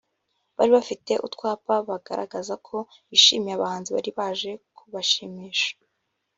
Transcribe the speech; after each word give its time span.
bari 0.55 0.71
bafite 0.77 1.11
utwapa 1.27 1.73
bagaragaza 1.89 2.53
ko 2.67 2.77
bishimiye 3.09 3.53
abahanzi 3.55 3.89
bari 3.95 4.11
baje 4.17 4.51
kubashimisha 4.77 5.69